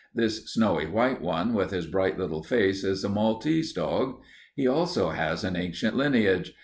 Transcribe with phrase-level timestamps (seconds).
[0.15, 4.19] This snowy white one, with his bright little face, is a Maltese dog.
[4.55, 6.53] He also has an ancient lineage.